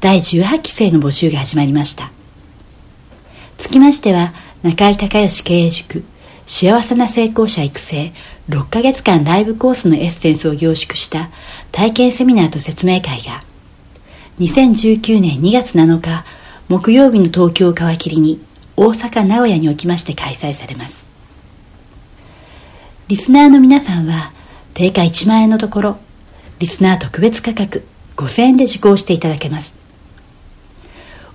[0.00, 2.10] 第18期生の募集が始まりました。
[3.58, 4.32] つきましては
[4.62, 6.04] 中井隆義経営塾
[6.46, 8.12] 幸せな成功者育成
[8.48, 11.28] 6ヶ月間ライブコースのエッセンスを凝縮した
[11.70, 13.44] 体験セミナーと説明会が
[14.38, 16.24] 2019年2月7日
[16.68, 18.42] 木曜日の東京を皮切りに
[18.76, 21.04] 大阪名古屋におきまして開催されます。
[23.08, 24.32] リスナーの皆さんは
[24.72, 25.98] 定価1万円のところ
[26.58, 27.84] リスナー特別価格
[28.16, 29.79] 5000円で受講していただけます。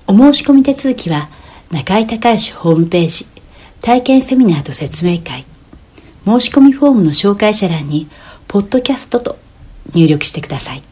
[0.07, 1.29] お申し込み手続きは
[1.71, 3.25] 中井隆義ホームページ
[3.81, 5.45] 体験セミナーと説明会
[6.25, 8.07] 申し込みフォームの紹介者欄に
[8.47, 9.37] ポッドキャストと
[9.93, 10.83] 入力してください。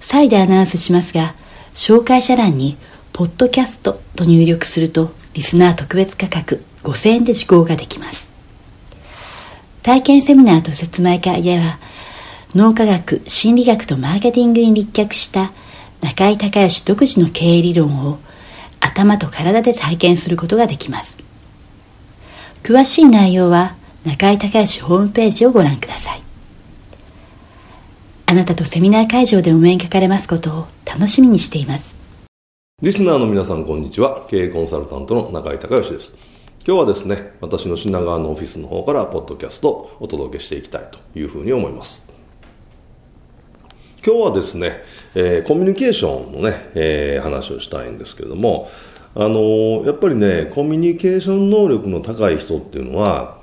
[0.00, 1.34] 再でアナウンスしますが
[1.74, 2.76] 紹介者欄に
[3.12, 8.28] ポッドキャストと入力するとリスナー特別価格5000円で受講ができます。
[9.82, 11.78] 体験セミナーと説明会では
[12.54, 15.52] 脳科学心理学とマーケティングに立脚した
[16.04, 18.18] 中井隆義独自の経営理論を
[18.78, 21.24] 頭と体で体験することができます。
[22.62, 23.74] 詳しい内容は
[24.04, 26.22] 中井隆義ホームページをご覧ください。
[28.26, 31.94] あなたとセミナー会場でお目にかかれますことを楽しみにしています。
[32.82, 34.26] リスナーの皆さんこんにちは。
[34.28, 36.18] 経営コンサルタントの中井隆義です。
[36.66, 42.13] 今日はですね私の品川のオフィスの方からポッドキャストをお届けしていきたいというふうに思います。
[44.06, 44.82] 今日はですね、
[45.14, 48.68] えー、コミュニケーションのね、えー、話をしたいんですけれども、
[49.14, 53.38] あのー、やっぱりね、コミュニケーション能力の高い人っていうのは、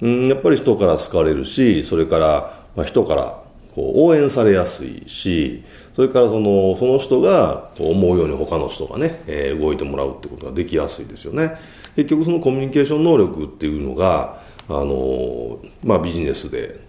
[0.00, 3.42] うん、やっぱり人から好かれるし、それから、まあ、人から
[3.74, 5.62] こう応援されやすいし、
[5.92, 11.58] それからそのその人がこう思うように他の人がね、えー、動いてもらうってことができやすいですよね。
[11.94, 14.40] 結局そのコミュニケーション能力っていうのが、
[14.70, 16.80] あのまあ、ビジネスで、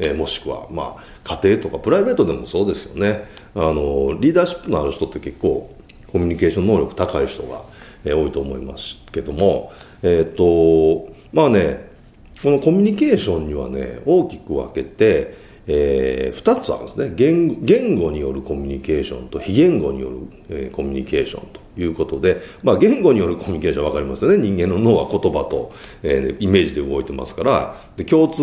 [0.00, 3.26] えー、もしくは、まあ、家庭とかプライベートでもそうですよね。
[3.54, 5.76] あのリーダーシップのある人って結構
[6.10, 7.62] コミュニケーション能力高い人が、
[8.04, 9.72] えー、多いと思いますけども
[10.02, 11.90] えっ、とまあね
[12.42, 17.12] このコミュニケーションにはね大きく分けてえー、2つあるんですね。
[17.14, 20.16] 言言語によるコミュニケーションと非言語による、
[20.48, 24.38] えー、コミュニケーションということで、まあ、言語によるコミュニケーション分かりますよね。
[24.38, 25.72] 人間の脳は言葉と、
[26.02, 27.76] えー、イメージで動いてますから。
[27.96, 28.42] で共通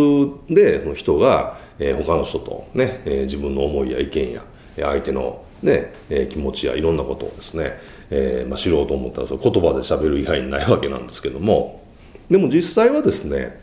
[0.53, 4.44] でその人が、えー、他の人とね、えー、自分の思いや意見や
[4.75, 7.79] 相手のね、えー、気持ちやいろんなことをですね、
[8.09, 11.85] えーまあ、知ろうと思ったらそ言葉で喋る以外にないわけなんですけども。
[12.29, 13.61] でも実際はですね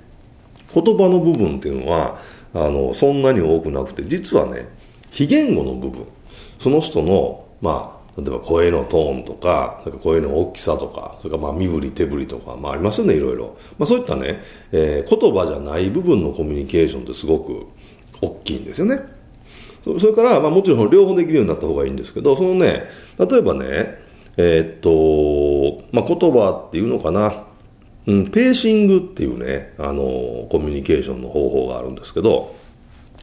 [0.75, 2.19] 言葉の部分っていうのは
[2.55, 4.69] あのそんなに多くなくて実はね
[5.11, 6.07] 非言語の部分
[6.59, 13.57] その人のまあ例えば声のトーンとか、か声の大きさとか、それからまあ身振り手振りとか、まあありますよね、いろいろ。
[13.77, 17.67] まあそういったね、えー、言葉じゃない部分のコミュニケーションってすごく
[18.21, 19.01] 大きいんですよね。
[19.83, 22.85] それから、まあもちろん両方できるようになった方がいいんですけど、そのね、
[23.19, 23.99] 例えばね、
[24.37, 27.45] えー、っと、まあ言葉っていうのかな、
[28.07, 32.55] うん、ペーシングっていうね、あの、コミュニケーションの方法があるんですけど、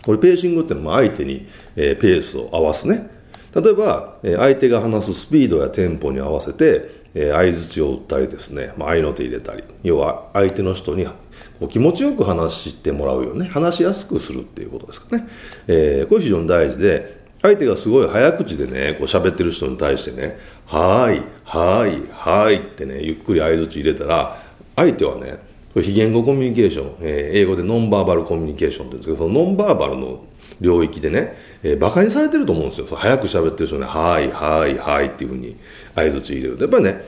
[0.04, 3.10] これペーシングってのは相手に、えー、ペースを合わすね。
[3.54, 15.28] 例えば、えー、相手が話すスピードやテンポに合わせて、えー、相槌を打ったりですね、まあ、合の手入れたり、要は相手の人にこう気持ちよく話してもらうよね、話しやすくするっていうことですかね。
[15.68, 24.38] えー、これ非常に大事で、相手がすごい早口でね、こう喋ってる人に対してね、はーい、はーい、はーいってね、ゆっくり相槌入れたら、
[24.76, 25.40] 相手はね、
[25.74, 30.26] 非言語コミュニケーション、えー、英語でノンバーバルコミュニケーションって言うんですけど、そのノンバーバルの
[30.60, 31.34] 領域でね、
[31.64, 32.88] えー、馬鹿にされてると思うんですよ。
[32.88, 35.58] 早く喋ってる人に、はい、はい、はいっていうふうに
[35.96, 36.58] 合図入れる。
[36.60, 37.02] やっぱりね、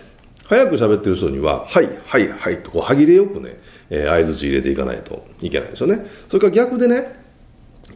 [0.45, 6.05] 早く喋ってる人には、はい、はい、はいとこう歯切れよくね、えー、合図入れていかないといけないですよね。
[6.27, 7.21] それから逆でね、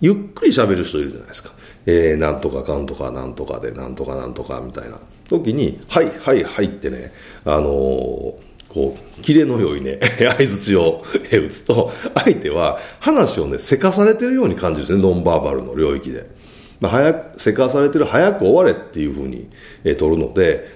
[0.01, 1.51] ゆっくり喋る人いるじゃないですか。
[1.85, 4.99] えー、なんとかかんとかなんとかでなんとかなんとかみたいな
[5.29, 7.13] 時に「はいはいはい」ってね
[7.45, 8.33] あのー、
[8.77, 16.37] こうキレの良いね 相づちを打つと相手は話をねせかされてるように感じるんですねノンバーバルの領域で。
[16.79, 19.47] まあ、早くせかされてる早く終われっていうふうに、
[19.83, 20.67] えー、取るので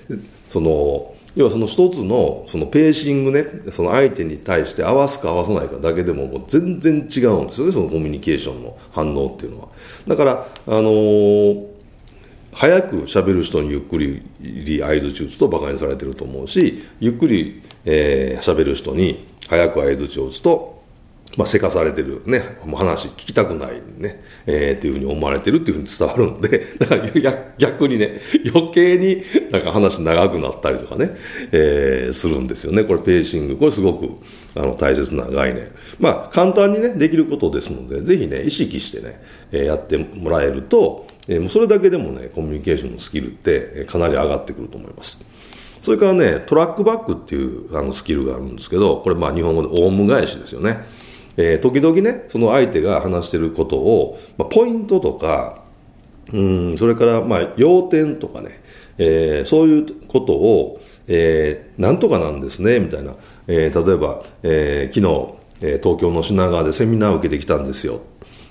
[0.50, 9.68] その要はその一つのそのペーシングねその相手に対して合わすか合わさないかだけでももう全然違うんですよねそのコミュニケーションの反応っていうのは
[10.07, 11.71] だからあのー、
[12.62, 20.80] 早く喋る人にゆっくり相づち打つと馬鹿にされてると思うしゆっくり、えー、喋る人に早く相づちを打つと
[21.38, 27.10] まあ、せかされてるね、もう話聞きたくないね、えー、っていうふうに思われてるっていうふうに伝わるんで、 だから
[27.58, 28.19] 逆にね、
[28.54, 31.16] 余計になんか話長くなったりとかね、
[31.54, 32.84] えー、するんですよね。
[32.84, 33.56] これペーシング。
[33.56, 34.10] これすごく
[34.56, 35.68] あの大切な概念。
[36.00, 39.22] まあ、簡単にね、できることですので、ぜひね、意識してね、
[39.54, 45.26] えー、やってもらえると、えー、それだけでもね、コミュニケーションのスキルってかなり上がってくると思います。
[45.82, 50.86] それからね、トラックバックっていうあのスキルがあるんですけど、これまあ日本語でオウム返しですよね。
[51.38, 55.64] えー、時々ねその相手が話してることを、まあ、ポイントとか
[56.32, 58.62] うんそれからまあ要点とかね、
[58.98, 63.16] えー、そういうことを、えー、なんとかなんですねみたいな、
[63.48, 65.36] えー、例えば、えー、昨
[65.66, 68.02] 日、え、東京の品川でセミナーを受けてきたんですよ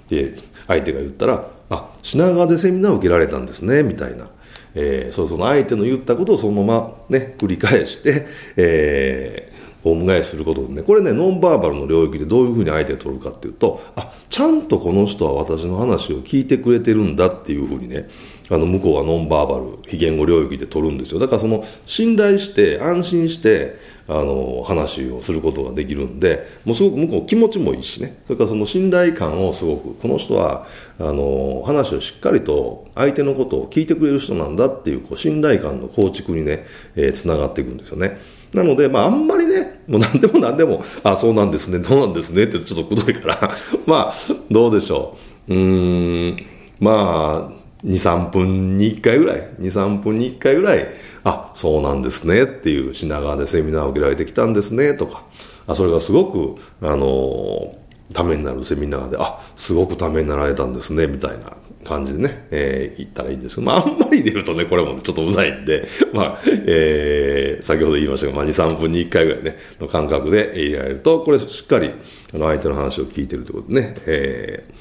[0.04, 0.34] って
[0.70, 4.28] 相手が言ったらあ品川でセミナーを受けられたんですねみたいな。
[4.72, 9.52] えー、そその相手の言ったことをそのままね繰り返して、え
[9.82, 18.08] オウム返しすることでね、これね、ノンバーバルの領域でどういうふうに相手を取るかっていうと、あ、ちゃんとこの人は私の話を聞いてくれてるんだっていうふうにね、
[18.50, 21.20] あの、向こうはノンバーバル、非言語領域で取るんですよ。
[21.20, 23.76] だからその、信頼して、安心して、
[24.12, 30.66] あの、話をすることができるんで、もうすごく向こう気持ちもいいしね、それからその信頼感をすごく、この人は、
[30.98, 36.64] あの、話をしっかりと相手のことを聞いてくれる人なんだっていう、こう、信頼感の構築にね、
[36.96, 38.18] えー、つながっていくんですよね。
[38.52, 43.52] なので、まあ、あんまりね、もう何でも何でも、あ、そうなんですね、どうなんですねってちょっとくどいから、
[43.86, 44.14] まあ、
[44.50, 45.16] どうでしょ
[45.48, 45.54] う。
[45.54, 46.36] うーん、
[46.80, 50.88] まあ、2、3分に1回ぐらい、2、3分に1回ぐらい、
[51.24, 55.24] あ、そうなんですねっていう品川でセミナーを受けられてきたんですねとか、
[55.66, 57.74] あそれがすごく、あの
[58.12, 61.52] ためになるセミナーで、あ、すごくためになられたんですね、みたいな
[61.84, 71.92] 感じでね、えー、言ったらいいんですけど、まあ、あんまり入れるとね、これもちょっとうざいんで、 まあ、えー、先ほど言いましたが、まあ、2、3分に1回ぐらいね、の感覚で入れられると、これしっかり、
[72.34, 74.74] あの、相手の話を聞いてるということでね、えー、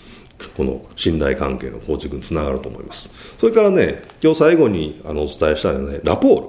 [0.56, 3.36] この信頼関係の構築につながると思います。
[3.38, 6.48] それからね、今日最後にあのお伝えしたいのはね、ラポール。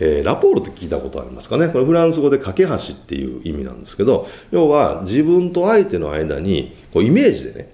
[0.00, 1.68] えー、ラポールって聞いたことありますかね？
[1.68, 7.70] これフランス語で架け橋っていう意味なんですけど要は自分と相手の間にこうイメージでね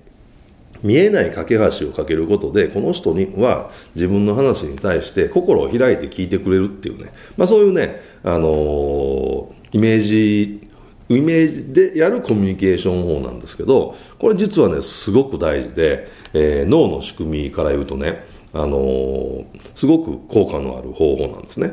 [0.83, 10.70] 見えない架け橋をかけることでこの人には自分の話に対して心を開いて聞いてくれるっていうね、まあ、そういうね、あのー、イメージ
[11.17, 21.73] イメージでやるコミュニケーション法なんですけどこれ実はねすごく大事で、えー、脳の仕組みから言うとね、あのー、すごく効果のある方法なんですね。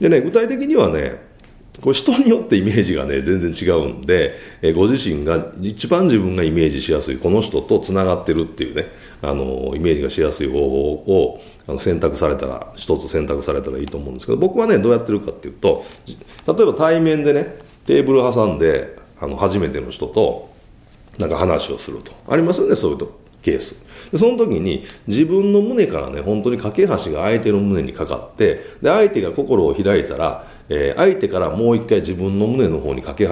[0.00, 1.30] でね具体的にはね
[1.80, 8.88] これ人によってイメージがね、全然違うんで、えご自身が一番自分がイメージしやすい、この人と繋がってるっていうね、
[9.22, 15.82] あの、イメージがしやすい方法をあの選択されたら、一つ選択されたらいいと思うんですけど、僕はね、どうやってるかっていうと、
[16.46, 17.56] 例えば対面でね、
[17.90, 20.48] テーブル挟んで、あの、初めての人と、
[21.18, 22.12] なんか話をすると。
[22.28, 23.84] ありますよね、そういうとケース。
[24.12, 33.30] でその時に自分の胸からね、本当に架け橋が相手の胸にかかって、で、相手が心を開いたら、えー、相手からもう一回自分の胸の方に架け橋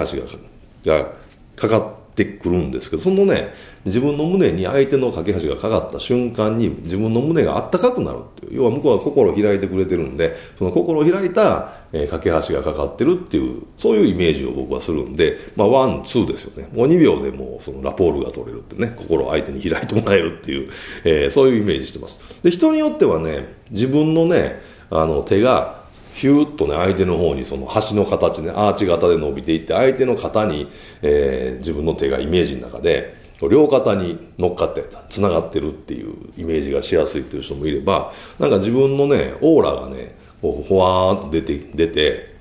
[0.83, 1.11] がが
[1.55, 3.53] かかってくるんですけどそのね
[3.85, 16.69] 自分の胸に相手の架け橋がかかった瞬間に自分の胸があったかくなるっていう要は向こうは心を開いてくれてるんでその心を開いた、え、架け橋がかかってるっていうそういうイメージを僕はするんでまあワンツーですよね。
[16.73, 20.69] もう2秒でもうそのラポールが取れるってね心を相手に開いてもらえるっていう、
[21.05, 22.21] えー、そういうイメージしてます。
[22.43, 24.59] で人によってはね自分のね
[24.91, 25.78] あの手が
[26.19, 30.69] ヒューッとね、相手の方にその橋の形ね、アーチ型で伸びていって、相手の肩に、
[31.01, 33.15] えー、自分の手がイメージの中で、
[33.49, 42.35] 両肩に乗っかって繋がってるっていうイメージがしやすいっていう人もいれば、なんか自分のね、オーラがね、こう、ほわーっと出て、出て、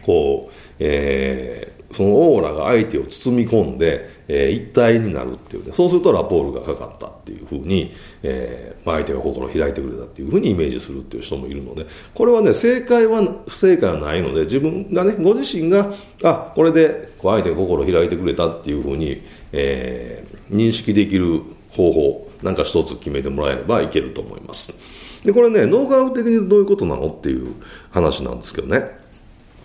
[0.00, 11.84] こう、えー、そのオーラが相手を包み込んで、えー、一体になるっていうね、そうするとラポールがかかったっていうふうに、えー、ま、相手が心を開いてくれたっていうふうにイメージするっていう人もいるので、
[12.14, 19.22] これはね、正解は、不正解はないので、自分がね、ご自身が、あ、これでこう相手が心を開いてくれたっていうふうに、
[19.52, 24.78] えー、認識できる方法なんか一つ決めてもらえればいけると思います。
[25.24, 27.54] でこれね脳科学的にどういうことなのっていう
[27.90, 28.99] 話なんですけどね。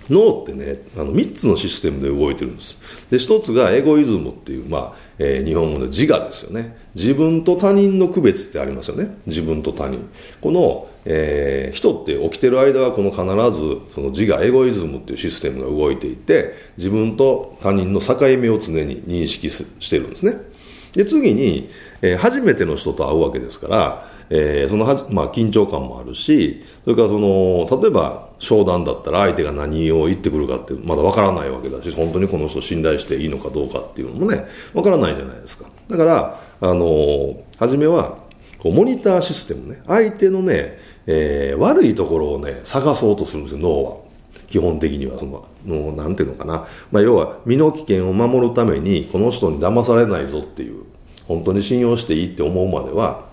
[0.10, 3.08] 脳ってねあの3つのシステムで動いてるんです。
[3.10, 6.78] で1つがエゴイズムっていう、まあえー、日本語で自我ですよね。
[6.94, 9.18] 自分と他人の区別ってありますよね。
[9.26, 10.08] 自分と他人。
[10.42, 13.24] この、えー、人って起きてる間はこの必
[13.60, 20.56] ずその自我エゴイズムっていうシステムが動いていて自分と他人の境目を常に認識してるんですね。
[20.96, 21.70] で次に、
[22.02, 35.70] えー、初めての人と会うわけですからえー、そのは、まあ、緊張感もあるし、それからその、例えば商談だったら相手が何を言ってくるかってまだわからないわけだし、本当にこの人信頼していいのかどうかっていうのもね、わからないじゃないですか。
[35.88, 38.18] だから、あのー、初めは、
[38.60, 44.05] こうモニターシステムね、相手のね、えー、悪いところをね、探そうとするんですよ、脳は。
[44.48, 46.66] 基本的には、その、もうなんていうのかな。
[46.92, 50.84] まあ、要は、身の危険を守るために、この人に騙されないぞっていう、
[51.28, 53.26] 本当に信用していいって思うまでは、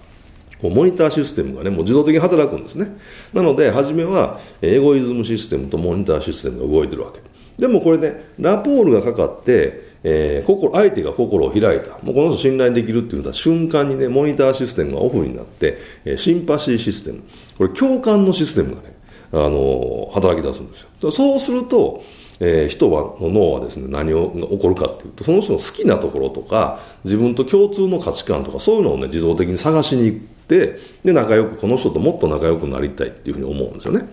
[0.60, 2.96] こうモニターシステムがね、もう自動的に働くんですね。
[3.32, 7.20] なので、初めは、エゴイズムシステムとモニターシステムが動いてるわけ。
[7.58, 17.22] でもこれね、ラポールがかかって、えー、心相手が心を開いた、もうこの人信頼できるっていうのは瞬間にね、モニターシステムがオフになって、えー、シンパシーシステム、
[17.58, 18.94] これ共感のシステムがね、
[19.32, 21.10] あの、働き出すんですよ。
[21.10, 22.02] そうすると、
[22.44, 34.08] えー、人はの脳はですね何を起こるかっていうとその人の好きなところとか自分と共通の価値観とかそういうのをね自動的に探しに行ってで仲良くこの人ともっと仲良くなりたいっていうふうに思うんですよね。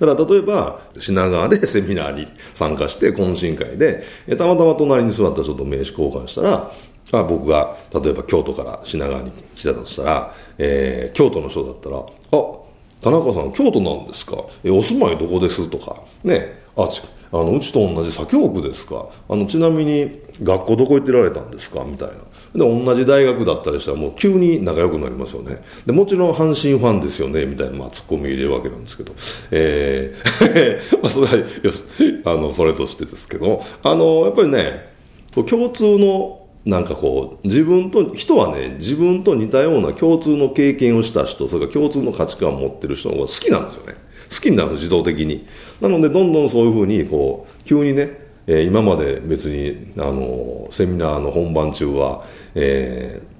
[0.00, 4.02] だから例えば品川で セミナーに参加して懇親会で
[4.38, 6.72] たまたま隣に座った人と名刺交換したら
[7.12, 11.98] あ僕が例えば京都から品川に来たとしたら、えー、京都の人だったら
[12.32, 12.61] 「あ
[13.02, 14.36] 田中さん京都なんですか？
[14.64, 16.02] えお住まいどこです?」とか。
[16.24, 16.60] ね。
[16.76, 17.02] あち
[17.34, 19.06] あのうちと同じ左京区ですか？
[19.28, 21.84] あのちなみに学校どこ行ってられたんですか？
[21.84, 22.14] みたいな。
[22.54, 25.62] で同じ大学だったりしたらもう急に仲良くなりますよね。
[25.86, 27.46] でもちろん阪神ファンですよね？
[27.46, 29.14] みたいな、まあ、ツッコミ入れるわけなんですけど、
[29.50, 31.84] えー まあ、それはよし
[32.24, 33.62] あのそれとしてですけど。
[33.82, 34.92] あのやっぱりね
[35.34, 43.94] 共通のなんかこう自分と人はね自分と似たような共通の経験をした人それから共通の価値観を持ってる人の方が好きなんですよね。
[44.32, 45.46] 好きになる自動的に。
[45.80, 53.31] なのでどんどんそういうふうにこう急にね、えー、今まで別にあのセミナーの本番中は、えー、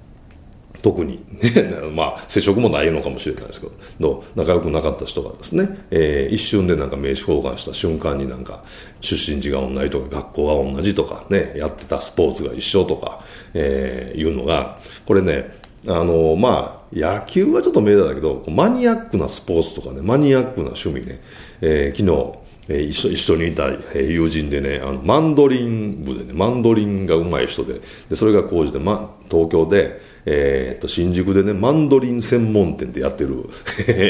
[0.83, 3.67] 特に、ね、 まあ、接触もないのかもしれないですけ
[4.01, 8.65] ど、仲良くなかった人がですね、えー、一瞬でなんか名刺交換した瞬間になんか、
[8.99, 13.23] 出身地が同じとか、学校が同じとかね、やってたスポーツが一緒とか、
[13.53, 21.21] えー、いうのが、これね、あの、まあ、野球はちょっと目立だけど、マニアックなスポーツとかね、マニアックな趣味ね、
[21.61, 33.45] えー、昨日、えー、一緒一緒にいた、えー、友人でね、あのマンドリン部でね、マンドリンが上手い人で、でそれが講じて、ま、東京で、えー、っと、新宿でね、マンドリン専門店でやってる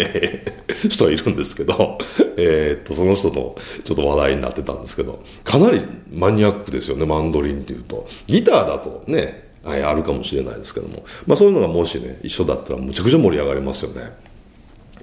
[0.90, 1.98] 人いるんですけど、
[2.38, 8.06] えー、っと、その人のちょっと話題になってたんですけど、かなりマニアックですよね、マンドリンっていうと。
[8.28, 14.12] ギターだとね、はい、あるかもしれないですけども、まあ、そういうのがもしね一緒だったらむちゃくちゃ盛り上がりますよね。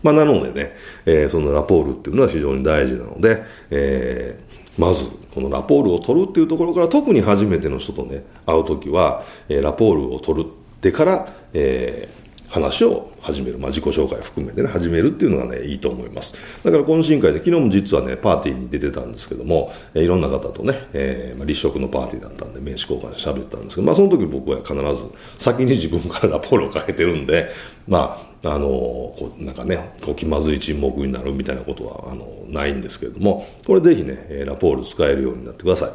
[0.02, 0.74] まあ、なのでね、
[1.04, 10.48] えー、そのラポールっていうのは非常に大事なので、えー、まずこのラポールを取るっていうところから特に初めての人とね会う時は、えー、ラポールを取る
[10.80, 16.34] ってから、えー、話を始める、まあ、自己紹介含めてね始めるっていうのがねいいと思います。
[16.64, 27.50] だから懇親会で昨日も実はねパーティーに出てたんですけども、えー、いろんな方とね、えーまあ、立食のパーティーだったんで名刺交換して喋ったんですけど、まあ、その時僕は必ず先に自分からラポールをかけてるんで
[27.86, 35.90] まああのこうなんかねこう気まずい沈黙になるみたいなことはあのないんですけれどもこれぜひねラポール使えるようになってください。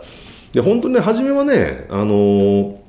[0.53, 2.79] で本当にね初めはねあの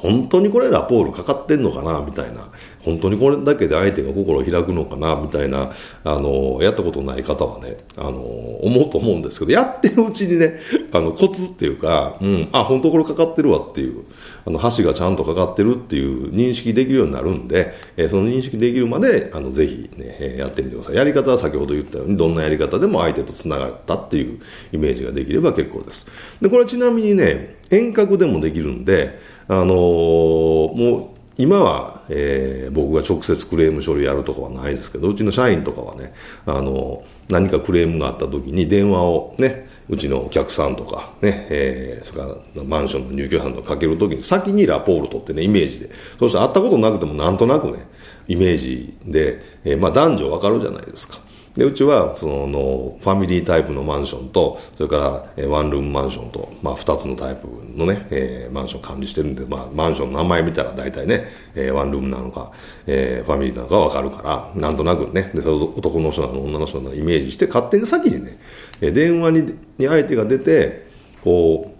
[0.00, 2.48] 本当にこれラポールかかってんのかなみたいな。
[2.84, 5.70] 本当にこれだけで相手が心を開くのかなみたいな
[6.04, 10.58] あのやったことない方はねあの思うと思うんですけどやってるうちにね
[10.92, 14.04] あのコツっていうか、うん、あ本当これかかってるわっていう
[14.46, 20.96] あの箸がちゃんとかかってるっていう認識できるようになるんで、えー、その認識できるまであのぜひねえやってみてください。
[20.96, 24.40] やり方は先ほど言ったようにどんなやり方でも相手とつながったっていう
[24.72, 26.06] イメージができれば結構です。
[26.40, 29.18] でこれちなみにね遠隔でもできるんで
[29.48, 36.12] あのー、もう今は、えー、僕が直接クレーム処理やるとかはないですけどうちの社員とかはね
[36.46, 45.90] あの何かクレームがあった時に電話をねうちのお客さんとかね、えー、それからマンションの入居者とかける時に先にラポール取ってねイメージで。
[46.18, 47.86] そして会ったことなくてもなんとなくね
[48.28, 51.18] イメージで、えー、まあ男女わかるじゃないですか。
[51.56, 62.52] でうちはそのファミリータイプのマンションとそれからえワンルームマンションと、まあ、2つのタイプのね、えー、マンション管理してるんで、まあ、マンションの名前見たら大体ね、えー、ワンルームなのか、
[62.86, 68.38] えー、ファミリーなのか分かるからなんとなくねでその男の人なの女の人なのイメージして勝手に先にね
[68.80, 70.88] 電話にに相手が出て
[71.24, 71.79] こう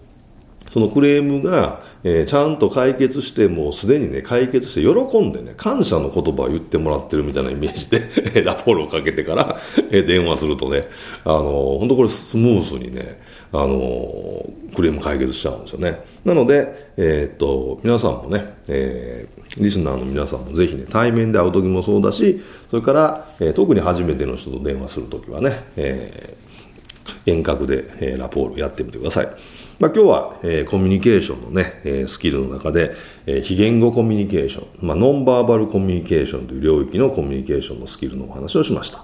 [0.71, 9.59] そのクレームがえー、ちゃんと解決して、もうすでにね、解決して喜んでね、感謝の言葉を言ってもらってるみたいなイメージで ラポールをかけてから、
[9.91, 10.87] え、電話するとね、
[11.23, 13.21] あのー、本当これスムーズにね、
[13.53, 16.01] あのー、クレーム解決しちゃうんですよね。
[16.25, 29.27] なので、えー、っと、皆さんもね、えー、リスナーの皆さんもぜひね、対面で会う時もそうだし、それから、えー、特に初めての人と電話するときはね、えー、遠隔で、えー、ラポールやってみてください。
[29.81, 32.91] まあ、今日は、えー、コミュニケーションのね、えー、スキルの中で、
[33.25, 39.03] えー、非言語コミュニケーション、まあ、ノンバーバルコミュニケーションという領域のコミュニケーションのスキルのお話をしました。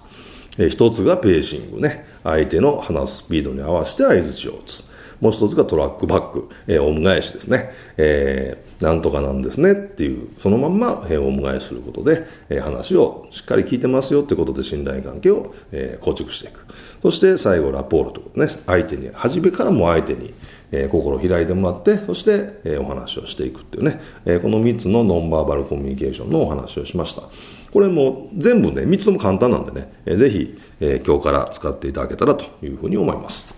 [0.60, 4.86] えー、一つがペーシングね、相手の話すスピードに合わせて合図値を打つ。
[5.20, 7.72] もう一つがトラックバック、えー、オウム返しですね。
[7.98, 16.60] えー、なんとかなんですねっていう、そのまんま、えー、オウム返しすることで、えー、話をしっかり聞いてますよってことで信頼関係を、えー、構築していく。
[17.02, 18.48] そして最後、ラポールということね。
[18.68, 20.36] 相手に、初めからも相手に、
[20.72, 27.24] えー、心を開いてもらって、そして、えー、お話をしていくっていうね、えー、この3つのノンバーバルコミュニケーションのお話をしました。
[27.72, 33.58] これも全部ね、3つとも簡単なんでね、えー、ぜひ、えー、今日から使っていただけたらというふうに思います。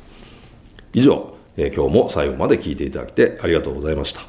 [0.94, 4.29] 以上、えー、今日も最後まで聞いていただきてありがとうございました。